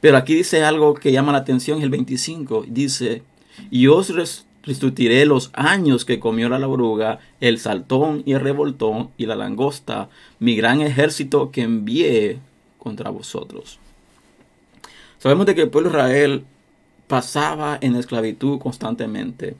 Pero 0.00 0.16
aquí 0.16 0.34
dice 0.34 0.64
algo 0.64 0.94
que 0.94 1.12
llama 1.12 1.32
la 1.32 1.38
atención, 1.38 1.82
el 1.82 1.90
25, 1.90 2.66
dice, 2.68 3.22
y 3.70 3.86
os 3.86 4.12
restituiré 4.62 5.24
los 5.24 5.50
años 5.54 6.04
que 6.04 6.20
comió 6.20 6.48
la 6.48 6.66
oruga, 6.66 7.20
el 7.40 7.58
saltón 7.58 8.22
y 8.26 8.32
el 8.32 8.40
revoltón 8.40 9.10
y 9.16 9.26
la 9.26 9.36
langosta, 9.36 10.08
mi 10.40 10.56
gran 10.56 10.80
ejército 10.80 11.50
que 11.50 11.62
envié 11.62 12.38
contra 12.78 13.10
vosotros. 13.10 13.78
Sabemos 15.18 15.46
de 15.46 15.54
que 15.54 15.62
el 15.62 15.70
pueblo 15.70 15.90
de 15.90 15.96
Israel 15.96 16.44
pasaba 17.06 17.78
en 17.80 17.96
esclavitud 17.96 18.58
constantemente. 18.58 19.56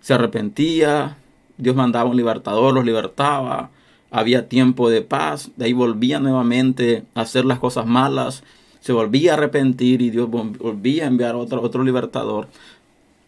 Se 0.00 0.14
arrepentía, 0.14 1.16
Dios 1.58 1.76
mandaba 1.76 2.10
un 2.10 2.16
libertador, 2.16 2.74
los 2.74 2.84
libertaba, 2.84 3.70
había 4.10 4.48
tiempo 4.48 4.88
de 4.88 5.02
paz, 5.02 5.50
de 5.56 5.66
ahí 5.66 5.72
volvía 5.72 6.20
nuevamente 6.20 7.04
a 7.14 7.22
hacer 7.22 7.44
las 7.44 7.58
cosas 7.58 7.86
malas, 7.86 8.42
se 8.80 8.92
volvía 8.92 9.32
a 9.32 9.34
arrepentir 9.34 10.00
y 10.00 10.10
Dios 10.10 10.30
volvía 10.30 11.04
a 11.04 11.08
enviar 11.08 11.34
otro, 11.34 11.60
otro 11.60 11.82
libertador. 11.82 12.48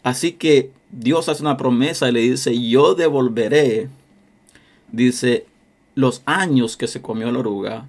Así 0.03 0.33
que 0.33 0.71
Dios 0.91 1.27
hace 1.27 1.41
una 1.41 1.57
promesa 1.57 2.07
y 2.07 2.13
le 2.13 2.21
dice, 2.21 2.57
yo 2.69 2.95
devolveré, 2.95 3.89
dice, 4.91 5.45
los 5.95 6.21
años 6.25 6.77
que 6.77 6.87
se 6.87 7.01
comió 7.01 7.31
la 7.31 7.39
oruga, 7.39 7.85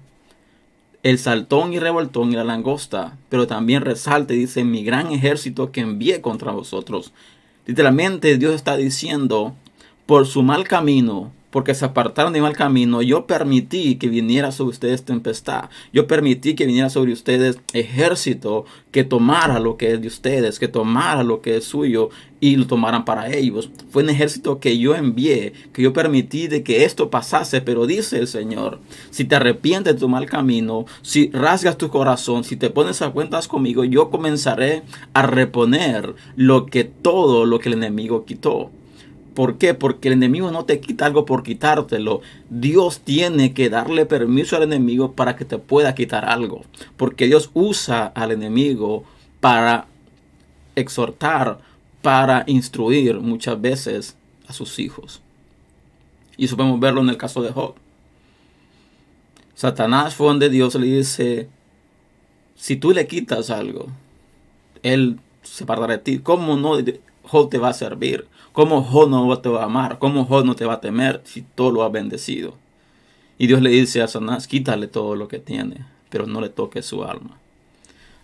el 1.03 1.17
saltón 1.17 1.73
y 1.73 1.79
revoltón 1.79 2.31
y 2.31 2.35
la 2.35 2.43
langosta, 2.43 3.17
pero 3.29 3.47
también 3.47 3.81
resalte, 3.81 4.33
dice, 4.33 4.63
mi 4.63 4.83
gran 4.83 5.11
ejército 5.11 5.71
que 5.71 5.81
envié 5.81 6.21
contra 6.21 6.51
vosotros. 6.51 7.11
Literalmente 7.65 8.37
Dios 8.37 8.53
está 8.53 8.77
diciendo, 8.77 9.55
por 10.05 10.27
su 10.27 10.43
mal 10.43 10.67
camino, 10.67 11.31
porque 11.51 11.75
se 11.75 11.85
apartaron 11.85 12.33
de 12.33 12.41
mal 12.41 12.55
camino, 12.55 13.01
yo 13.01 13.27
permití 13.27 13.95
que 13.95 14.07
viniera 14.07 14.51
sobre 14.51 14.71
ustedes 14.71 15.03
tempestad. 15.03 15.69
Yo 15.93 16.07
permití 16.07 16.55
que 16.55 16.65
viniera 16.65 16.89
sobre 16.89 17.13
ustedes 17.13 17.59
ejército 17.73 18.65
que 18.91 19.03
tomara 19.03 19.59
lo 19.59 19.77
que 19.77 19.91
es 19.93 20.01
de 20.01 20.07
ustedes, 20.07 20.59
que 20.59 20.67
tomara 20.67 21.23
lo 21.23 21.41
que 21.41 21.57
es 21.57 21.65
suyo 21.65 22.09
y 22.39 22.55
lo 22.55 22.67
tomaran 22.67 23.05
para 23.05 23.31
ellos. 23.31 23.69
Fue 23.89 24.03
un 24.03 24.09
ejército 24.09 24.59
que 24.59 24.77
yo 24.77 24.95
envié, 24.95 25.53
que 25.73 25.81
yo 25.81 25.93
permití 25.93 26.47
de 26.47 26.63
que 26.63 26.85
esto 26.85 27.09
pasase, 27.09 27.61
pero 27.61 27.85
dice 27.85 28.17
el 28.17 28.27
Señor, 28.27 28.79
si 29.11 29.25
te 29.25 29.35
arrepientes 29.35 29.93
de 29.93 29.99
tu 29.99 30.09
mal 30.09 30.25
camino, 30.25 30.85
si 31.01 31.29
rasgas 31.31 31.77
tu 31.77 31.89
corazón, 31.89 32.43
si 32.43 32.55
te 32.55 32.69
pones 32.69 33.01
a 33.01 33.11
cuentas 33.11 33.47
conmigo, 33.47 33.83
yo 33.83 34.09
comenzaré 34.09 34.83
a 35.13 35.21
reponer 35.23 36.15
lo 36.35 36.65
que 36.65 36.83
todo 36.85 37.45
lo 37.45 37.59
que 37.59 37.69
el 37.69 37.75
enemigo 37.75 38.25
quitó. 38.25 38.71
¿Por 39.33 39.57
qué? 39.57 39.73
Porque 39.73 40.09
el 40.09 40.15
enemigo 40.15 40.51
no 40.51 40.65
te 40.65 40.81
quita 40.81 41.05
algo 41.05 41.25
por 41.25 41.43
quitártelo. 41.43 42.21
Dios 42.49 42.99
tiene 42.99 43.53
que 43.53 43.69
darle 43.69 44.05
permiso 44.05 44.57
al 44.57 44.63
enemigo 44.63 45.13
para 45.13 45.35
que 45.35 45.45
te 45.45 45.57
pueda 45.57 45.95
quitar 45.95 46.25
algo. 46.25 46.63
Porque 46.97 47.27
Dios 47.27 47.49
usa 47.53 48.07
al 48.07 48.31
enemigo 48.31 49.05
para 49.39 49.87
exhortar, 50.75 51.59
para 52.01 52.43
instruir 52.47 53.19
muchas 53.19 53.59
veces 53.61 54.17
a 54.47 54.53
sus 54.53 54.79
hijos. 54.79 55.21
Y 56.35 56.45
eso 56.45 56.57
podemos 56.57 56.79
verlo 56.79 57.01
en 57.01 57.09
el 57.09 57.17
caso 57.17 57.41
de 57.41 57.51
Job. 57.51 57.75
Satanás 59.55 60.15
fue 60.15 60.27
donde 60.27 60.49
Dios 60.49 60.75
le 60.75 60.87
dice, 60.87 61.47
si 62.55 62.75
tú 62.75 62.91
le 62.91 63.07
quitas 63.07 63.49
algo, 63.49 63.87
él 64.83 65.19
se 65.43 65.63
apartará 65.63 65.93
de 65.93 65.99
ti. 65.99 66.19
¿Cómo 66.19 66.57
no 66.57 66.77
Job 67.23 67.49
te 67.49 67.59
va 67.59 67.69
a 67.69 67.73
servir? 67.73 68.27
¿Cómo 68.53 68.83
Job 68.83 69.09
no 69.09 69.39
te 69.39 69.47
va 69.47 69.61
a 69.61 69.65
amar? 69.65 69.97
¿Cómo 69.97 70.25
Job 70.25 70.43
no 70.45 70.55
te 70.55 70.65
va 70.65 70.73
a 70.73 70.81
temer 70.81 71.21
si 71.23 71.41
todo 71.41 71.71
lo 71.71 71.83
ha 71.83 71.89
bendecido? 71.89 72.55
Y 73.37 73.47
Dios 73.47 73.61
le 73.61 73.69
dice 73.69 74.01
a 74.01 74.07
Satanás, 74.07 74.47
quítale 74.47 74.87
todo 74.87 75.15
lo 75.15 75.29
que 75.29 75.39
tiene, 75.39 75.85
pero 76.09 76.27
no 76.27 76.41
le 76.41 76.49
toque 76.49 76.81
su 76.81 77.03
alma. 77.03 77.37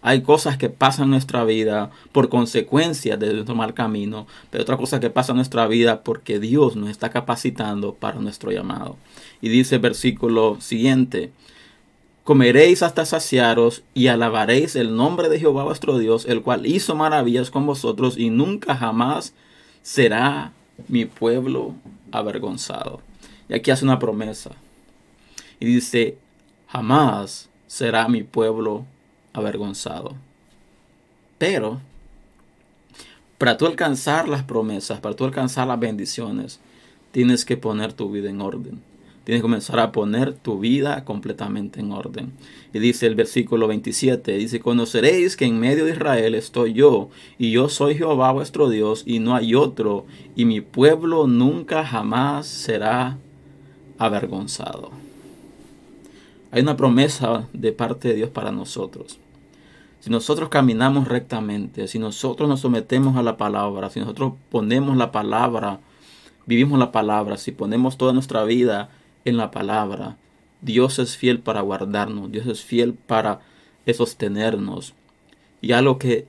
Hay 0.01 0.21
cosas 0.21 0.57
que 0.57 0.69
pasan 0.69 1.05
en 1.05 1.11
nuestra 1.11 1.45
vida 1.45 1.91
por 2.11 2.29
consecuencia 2.29 3.15
de 3.15 3.33
nuestro 3.33 3.55
mal 3.55 3.73
camino, 3.73 4.27
pero 4.51 4.63
otra 4.63 4.77
cosa 4.77 4.99
que 4.99 5.09
pasa 5.09 5.31
en 5.31 5.37
nuestra 5.37 5.65
vida 5.65 6.03
porque 6.03 6.39
Dios 6.39 6.75
nos 6.75 6.89
está 6.89 7.09
capacitando 7.09 7.93
para 7.93 8.19
nuestro 8.19 8.51
llamado. 8.51 8.97
Y 9.41 9.49
dice 9.49 9.75
el 9.75 9.81
versículo 9.81 10.57
siguiente, 10.59 11.31
comeréis 12.25 12.83
hasta 12.83 13.05
saciaros 13.05 13.83
y 13.93 14.07
alabaréis 14.07 14.75
el 14.75 14.95
nombre 14.95 15.29
de 15.29 15.39
Jehová 15.39 15.63
vuestro 15.63 15.97
Dios, 15.97 16.25
el 16.25 16.41
cual 16.41 16.65
hizo 16.65 16.95
maravillas 16.95 17.49
con 17.49 17.65
vosotros 17.65 18.17
y 18.17 18.29
nunca 18.29 18.75
jamás 18.75 19.33
será 19.87 20.51
mi 20.89 21.05
pueblo 21.05 21.73
avergonzado. 22.11 22.99
Y 23.47 23.53
aquí 23.53 23.71
hace 23.71 23.85
una 23.85 23.99
promesa. 23.99 24.51
Y 25.61 25.65
dice, 25.65 26.17
jamás 26.67 27.47
será 27.67 28.09
mi 28.09 28.23
pueblo 28.23 28.85
avergonzado. 29.31 30.13
Pero, 31.37 31.79
para 33.37 33.55
tú 33.55 33.65
alcanzar 33.65 34.27
las 34.27 34.43
promesas, 34.43 34.99
para 34.99 35.15
tú 35.15 35.23
alcanzar 35.23 35.65
las 35.67 35.79
bendiciones, 35.79 36.59
tienes 37.13 37.45
que 37.45 37.55
poner 37.55 37.93
tu 37.93 38.11
vida 38.11 38.29
en 38.29 38.41
orden. 38.41 38.81
Tienes 39.27 39.41
que 39.41 39.47
comenzar 39.47 39.81
a 39.81 39.91
poner 39.91 40.31
tu 40.31 40.57
vida 40.57 41.03
completamente 41.03 41.81
en 41.81 41.91
orden. 41.91 42.31
Y 42.71 42.79
dice 42.79 43.07
el 43.07 43.15
versículo 43.15 43.67
27, 43.67 44.37
dice, 44.37 44.61
conoceréis 44.61 45.35
que 45.35 45.43
en 45.43 45.59
medio 45.59 45.83
de 45.83 45.91
Israel 45.91 46.33
estoy 46.33 46.71
yo, 46.71 47.09
y 47.37 47.51
yo 47.51 47.67
soy 47.67 47.95
Jehová 47.95 48.31
vuestro 48.31 48.69
Dios, 48.69 49.03
y 49.05 49.19
no 49.19 49.35
hay 49.35 49.53
otro, 49.53 50.05
y 50.37 50.45
mi 50.45 50.61
pueblo 50.61 51.27
nunca 51.27 51.85
jamás 51.85 52.47
será 52.47 53.17
avergonzado. 53.97 54.91
Hay 56.51 56.61
una 56.61 56.77
promesa 56.77 57.49
de 57.51 57.73
parte 57.73 58.07
de 58.07 58.13
Dios 58.13 58.29
para 58.29 58.53
nosotros. 58.53 59.19
Si 59.99 60.09
nosotros 60.09 60.47
caminamos 60.47 61.05
rectamente, 61.05 61.89
si 61.89 61.99
nosotros 61.99 62.47
nos 62.47 62.61
sometemos 62.61 63.17
a 63.17 63.23
la 63.23 63.35
palabra, 63.35 63.89
si 63.89 63.99
nosotros 63.99 64.35
ponemos 64.49 64.95
la 64.95 65.11
palabra, 65.11 65.81
vivimos 66.45 66.79
la 66.79 66.93
palabra, 66.93 67.35
si 67.35 67.51
ponemos 67.51 67.97
toda 67.97 68.13
nuestra 68.13 68.45
vida 68.45 68.89
en 69.29 69.37
la 69.37 69.51
palabra. 69.51 70.17
Dios 70.61 70.99
es 70.99 71.17
fiel 71.17 71.39
para 71.39 71.61
guardarnos, 71.61 72.31
Dios 72.31 72.47
es 72.47 72.63
fiel 72.63 72.93
para 72.93 73.41
sostenernos. 73.93 74.93
Y 75.61 75.71
algo 75.71 75.97
que 75.97 76.25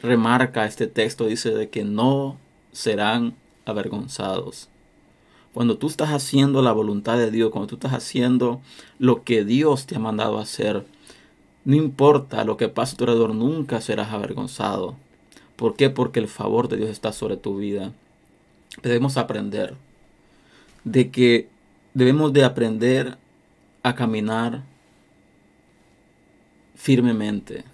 remarca 0.00 0.66
este 0.66 0.86
texto 0.86 1.26
dice 1.26 1.50
de 1.50 1.68
que 1.68 1.84
no 1.84 2.36
serán 2.72 3.34
avergonzados. 3.64 4.68
Cuando 5.54 5.76
tú 5.76 5.86
estás 5.86 6.10
haciendo 6.10 6.62
la 6.62 6.72
voluntad 6.72 7.18
de 7.18 7.30
Dios, 7.30 7.50
cuando 7.50 7.68
tú 7.68 7.74
estás 7.76 7.92
haciendo 7.92 8.60
lo 8.98 9.22
que 9.22 9.44
Dios 9.44 9.86
te 9.86 9.96
ha 9.96 9.98
mandado 9.98 10.38
hacer, 10.38 10.86
no 11.64 11.76
importa 11.76 12.44
lo 12.44 12.56
que 12.56 12.68
pase 12.68 12.94
a 12.94 12.96
tu 12.98 13.04
alrededor, 13.04 13.34
nunca 13.34 13.80
serás 13.80 14.12
avergonzado. 14.12 14.96
¿Por 15.56 15.76
qué? 15.76 15.90
Porque 15.90 16.20
el 16.20 16.28
favor 16.28 16.68
de 16.68 16.78
Dios 16.78 16.90
está 16.90 17.12
sobre 17.12 17.36
tu 17.36 17.58
vida. 17.58 17.92
Debemos 18.82 19.16
aprender 19.16 19.76
de 20.84 21.10
que 21.10 21.48
debemos 21.94 22.32
de 22.32 22.44
aprender 22.44 23.18
a 23.82 23.94
caminar 23.94 24.62
firmemente. 26.74 27.64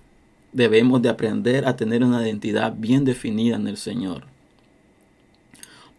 Debemos 0.53 1.03
de 1.03 1.09
aprender 1.09 1.67
a 1.67 1.77
tener 1.77 2.03
una 2.03 2.27
identidad 2.27 2.75
bien 2.77 3.05
definida 3.05 3.57
en 3.57 3.69
el 3.69 3.77
Señor. 3.77 4.25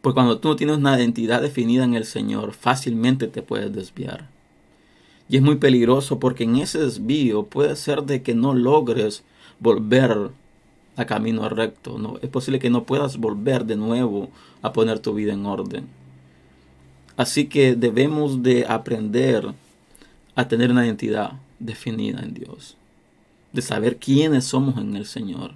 Porque 0.01 0.15
cuando 0.15 0.39
tú 0.39 0.49
no 0.49 0.55
tienes 0.55 0.77
una 0.77 0.97
identidad 0.97 1.41
definida 1.41 1.83
en 1.83 1.93
el 1.93 2.05
Señor, 2.05 2.53
fácilmente 2.53 3.27
te 3.27 3.41
puedes 3.41 3.73
desviar. 3.73 4.27
Y 5.27 5.37
es 5.37 5.43
muy 5.43 5.57
peligroso 5.57 6.19
porque 6.19 6.45
en 6.45 6.55
ese 6.55 6.79
desvío 6.79 7.43
puede 7.43 7.75
ser 7.75 8.03
de 8.03 8.23
que 8.23 8.33
no 8.33 8.53
logres 8.53 9.23
volver 9.59 10.31
a 10.95 11.05
camino 11.05 11.47
recto. 11.49 11.99
¿no? 11.99 12.17
Es 12.21 12.29
posible 12.29 12.59
que 12.59 12.69
no 12.69 12.85
puedas 12.85 13.17
volver 13.17 13.65
de 13.65 13.75
nuevo 13.75 14.29
a 14.61 14.73
poner 14.73 14.99
tu 14.99 15.13
vida 15.13 15.33
en 15.33 15.45
orden. 15.45 15.87
Así 17.19 17.47
que 17.47 17.75
debemos 17.75 18.43
de 18.43 18.65
aprender 18.65 19.45
a 20.35 20.47
tener 20.47 20.71
una 20.71 20.85
identidad 20.85 21.33
definida 21.59 22.21
en 22.21 22.33
Dios, 22.33 22.77
de 23.51 23.61
saber 23.61 23.97
quiénes 23.97 24.45
somos 24.45 24.77
en 24.77 24.95
el 24.95 25.05
Señor. 25.05 25.51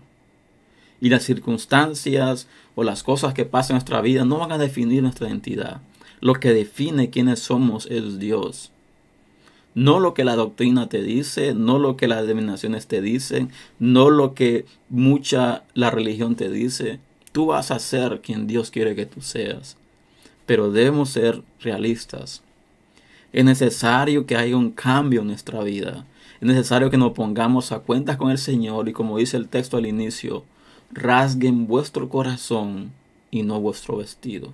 Y 1.00 1.08
las 1.08 1.24
circunstancias 1.24 2.50
o 2.76 2.84
las 2.84 3.02
cosas 3.02 3.34
que 3.34 3.46
pasan 3.46 3.76
en 3.76 3.78
nuestra 3.78 4.02
vida 4.02 4.26
no 4.26 4.40
van 4.40 4.52
a 4.52 4.58
definir 4.58 5.04
nuestra 5.04 5.30
identidad. 5.30 5.80
Lo 6.20 6.34
que 6.34 6.54
define 6.54 7.10
quiénes 7.10 7.40
somos 7.40 7.86
es 7.86 8.20
Dios. 8.20 8.72
No 9.74 10.02
lo 10.02 10.14
que 10.14 10.26
la 10.26 10.36
doctrina 10.36 10.90
te 10.90 11.02
dice, 11.02 11.54
no 11.54 11.80
lo 11.80 11.96
que 11.96 12.10
las 12.10 12.28
denominaciones 12.28 12.88
te 12.88 13.02
dicen, 13.02 13.52
no 13.80 14.10
lo 14.10 14.34
que 14.34 14.66
mucha 14.90 15.64
la 15.76 15.92
religión 15.92 16.36
te 16.36 16.50
dice. 16.50 17.00
Tú 17.32 17.46
vas 17.46 17.72
a 17.72 17.80
ser 17.80 18.20
quien 18.20 18.48
Dios 18.48 18.70
quiere 18.70 18.96
que 18.96 19.06
tú 19.06 19.22
seas 19.22 19.78
pero 20.46 20.72
debemos 20.72 21.10
ser 21.10 21.42
realistas. 21.60 22.44
Es 23.32 23.44
necesario 23.44 24.26
que 24.26 24.36
haya 24.36 24.56
un 24.56 24.72
cambio 24.72 25.22
en 25.22 25.28
nuestra 25.28 25.64
vida. 25.64 26.06
Es 26.40 26.48
necesario 26.48 26.90
que 26.90 26.98
nos 26.98 27.14
pongamos 27.14 27.72
a 27.72 27.80
cuentas 27.80 28.18
con 28.18 28.30
el 28.30 28.38
Señor 28.38 28.88
y 28.90 28.94
como 28.94 29.18
dice 29.18 29.38
el 29.38 29.48
texto 29.48 29.78
al 29.78 29.86
inicio, 29.86 30.44
rasguen 30.92 31.68
vuestro 31.68 32.10
corazón 32.10 32.92
y 33.32 33.44
no 33.44 33.60
vuestro 33.60 33.98
vestido. 33.98 34.54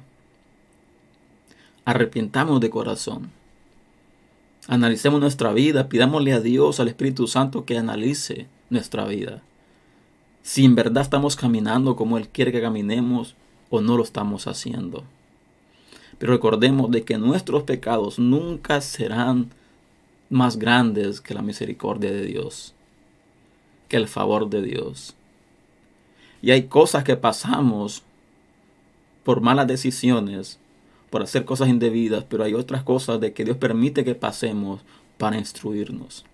Arrepientamos 1.84 2.62
de 2.62 2.69
corazón. 2.69 3.32
Analicemos 4.67 5.19
nuestra 5.19 5.52
vida, 5.52 5.89
pidámosle 5.89 6.34
a 6.34 6.39
Dios, 6.39 6.80
al 6.80 6.88
Espíritu 6.88 7.28
Santo 7.28 7.65
que 7.65 7.78
analice 7.78 8.47
nuestra 8.69 9.06
vida. 9.06 9.41
Si 10.43 10.63
en 10.63 10.75
verdad 10.75 11.04
estamos 11.04 11.36
caminando 11.36 11.95
como 11.95 12.17
Él 12.17 12.30
quiere 12.30 12.52
que 12.52 12.62
caminemos 12.62 13.36
o 13.69 13.82
no 13.82 13.97
lo 13.97 14.04
estamos 14.04 14.47
haciendo. 14.47 15.04
Pero 16.19 16.34
recordemos 16.34 16.91
de 16.91 17.03
que 17.03 17.17
nuestros 17.17 17.63
pecados 17.63 18.19
nunca 18.19 18.82
serán 18.82 19.49
más 20.29 20.58
grandes 20.58 21.21
que 21.21 21.34
la 21.34 21.41
misericordia 21.41 22.12
de 22.12 22.25
Dios, 22.25 22.75
que 23.88 23.97
el 23.97 24.08
favor 24.08 24.49
de 24.49 24.62
Dios. 24.62 25.15
Y 26.41 26.51
hay 26.51 26.63
cosas 26.63 27.03
que 27.03 27.15
pasamos 27.15 28.03
por 29.23 29.41
malas 29.41 29.67
decisiones, 29.67 30.60
por 31.10 31.23
hacer 31.23 31.45
cosas 31.45 31.69
indebidas, 31.69 32.25
pero 32.29 32.43
hay 32.43 32.53
otras 32.53 32.84
cosas 32.84 33.19
de 33.19 33.34
que 33.34 33.43
Dios 33.43 33.58
permite 33.58 34.03
que 34.03 34.15
pasemos 34.15 34.82
para 35.17 35.38
instruirnos, 35.38 36.25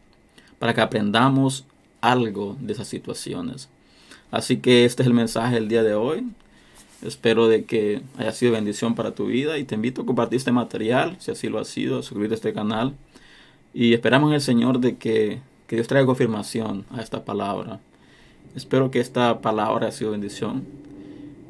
para 0.60 0.74
que 0.74 0.82
aprendamos 0.82 1.66
algo 2.02 2.58
de 2.60 2.74
esas 2.74 2.88
situaciones. 2.88 3.70
Así 4.32 4.58
que 4.58 4.86
este 4.86 5.04
es 5.04 5.08
el 5.08 5.14
mensaje 5.14 5.56
del 5.56 5.68
día 5.68 5.84
de 5.84 5.94
hoy. 5.94 6.28
Espero 7.02 7.48
de 7.48 7.66
que 7.66 8.02
haya 8.18 8.32
sido 8.32 8.54
bendición 8.54 8.96
para 8.96 9.14
tu 9.14 9.28
vida 9.28 9.58
y 9.58 9.64
te 9.64 9.76
invito 9.76 10.02
a 10.02 10.06
compartir 10.06 10.38
este 10.38 10.52
material, 10.52 11.18
si 11.20 11.32
así 11.32 11.50
lo 11.50 11.60
ha 11.60 11.66
sido, 11.66 12.00
a 12.00 12.04
suscribirte 12.04 12.36
a 12.36 12.38
este 12.38 12.54
canal. 12.54 12.96
Y 13.74 13.94
esperamos 13.94 14.30
en 14.30 14.36
el 14.36 14.42
Señor 14.42 14.80
de 14.80 14.96
que, 14.96 15.42
que 15.68 15.76
Dios 15.76 15.88
traiga 15.88 16.06
confirmación 16.06 16.86
a 16.92 17.02
esta 17.02 17.26
palabra. 17.26 17.80
Espero 18.56 18.90
que 18.92 19.00
esta 19.00 19.42
palabra 19.42 19.88
haya 19.88 19.96
sido 19.96 20.12
bendición 20.12 20.64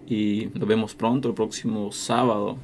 y 0.07 0.49
nos 0.53 0.67
vemos 0.67 0.95
pronto 0.95 1.29
el 1.29 1.35
próximo 1.35 1.91
sábado 1.91 2.57